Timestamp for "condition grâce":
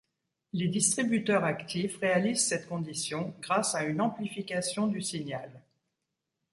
2.67-3.75